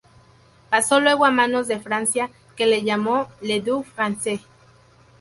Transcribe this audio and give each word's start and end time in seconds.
Pasó 0.71 0.99
luego 0.99 1.25
a 1.27 1.29
manos 1.29 1.67
de 1.67 1.79
Francia, 1.79 2.31
que 2.55 2.65
la 2.65 2.79
llamó 2.79 3.27
Île 3.39 3.61
de 3.63 3.83
France. 3.83 4.41